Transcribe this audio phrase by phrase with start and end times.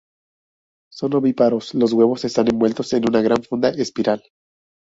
[0.89, 4.23] Son ovíparos; los huevos están envueltos en una gran funda espiral.